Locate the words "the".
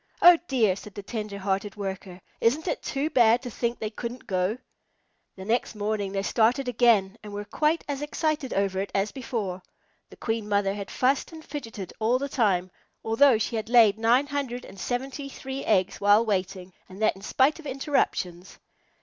0.95-1.03, 5.35-5.45, 10.09-10.15, 12.17-12.29